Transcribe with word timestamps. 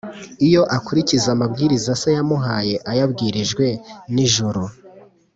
iyo 0.47 0.61
akurikiza 0.77 1.27
amabwiriza 1.35 1.91
se 2.01 2.09
yamuhaye 2.17 2.75
ayabwirijwe 2.91 3.65
n’ijuru, 4.13 4.61